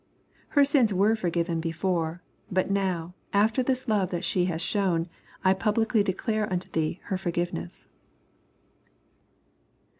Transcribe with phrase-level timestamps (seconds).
[0.57, 5.07] Her sins were for given before, but now, after this love that she has shown,
[5.43, 7.87] I publicly declare unto thee her forgiveness.